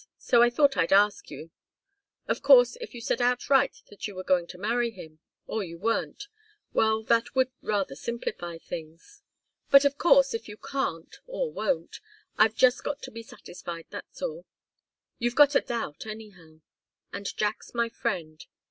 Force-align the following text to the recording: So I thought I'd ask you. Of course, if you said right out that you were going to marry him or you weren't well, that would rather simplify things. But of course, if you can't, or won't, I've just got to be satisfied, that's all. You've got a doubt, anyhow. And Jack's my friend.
So 0.17 0.41
I 0.41 0.49
thought 0.49 0.77
I'd 0.77 0.91
ask 0.91 1.29
you. 1.29 1.51
Of 2.27 2.41
course, 2.41 2.75
if 2.81 2.95
you 2.95 3.01
said 3.01 3.21
right 3.21 3.69
out 3.69 3.83
that 3.91 4.07
you 4.07 4.15
were 4.15 4.23
going 4.23 4.47
to 4.47 4.57
marry 4.57 4.89
him 4.89 5.19
or 5.45 5.63
you 5.63 5.77
weren't 5.77 6.27
well, 6.73 7.03
that 7.03 7.35
would 7.35 7.51
rather 7.61 7.93
simplify 7.95 8.57
things. 8.57 9.21
But 9.69 9.85
of 9.85 9.99
course, 9.99 10.33
if 10.33 10.47
you 10.47 10.57
can't, 10.57 11.15
or 11.27 11.51
won't, 11.51 11.99
I've 12.35 12.55
just 12.55 12.83
got 12.83 13.03
to 13.03 13.11
be 13.11 13.21
satisfied, 13.21 13.85
that's 13.91 14.23
all. 14.23 14.47
You've 15.19 15.35
got 15.35 15.53
a 15.53 15.61
doubt, 15.61 16.07
anyhow. 16.07 16.61
And 17.13 17.27
Jack's 17.37 17.75
my 17.75 17.87
friend. 17.89 18.43